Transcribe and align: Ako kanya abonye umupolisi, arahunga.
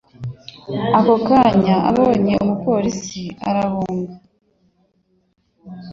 Ako 0.97 1.13
kanya 1.27 1.75
abonye 1.89 2.33
umupolisi, 2.43 3.23
arahunga. 3.47 4.13